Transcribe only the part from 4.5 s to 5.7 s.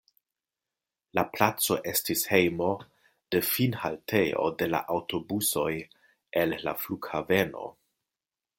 de la aŭtobusoj